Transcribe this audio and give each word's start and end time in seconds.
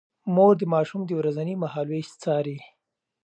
مور 0.33 0.53
د 0.59 0.63
ماشوم 0.73 1.01
د 1.05 1.11
ورځني 1.19 1.55
مهالوېش 1.63 2.07
څاري. 2.21 2.57